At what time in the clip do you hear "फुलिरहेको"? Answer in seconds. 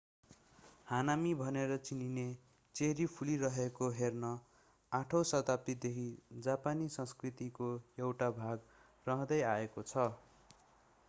3.11-3.89